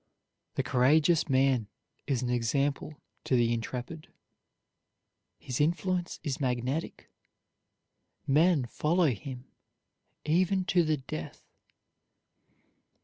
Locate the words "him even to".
9.11-10.83